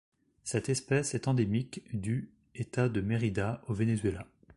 Cette 0.43 0.69
espèce 0.69 1.13
est 1.13 1.27
endémique 1.27 1.83
du 1.93 2.31
État 2.55 2.89
de 2.89 3.01
Mérida 3.01 3.61
au 3.67 3.75
Venezuela. 3.75 4.25